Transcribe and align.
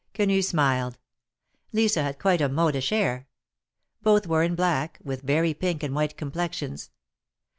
Quenu 0.15 0.41
smiled; 0.41 0.97
Lisa 1.71 2.01
had 2.01 2.17
quite 2.17 2.41
a 2.41 2.49
modish 2.49 2.91
air; 2.91 3.27
both 4.01 4.25
were 4.25 4.41
in 4.41 4.55
black, 4.55 4.97
with 5.03 5.21
very 5.21 5.53
pink 5.53 5.83
and 5.83 5.93
white 5.93 6.17
complexions. 6.17 6.89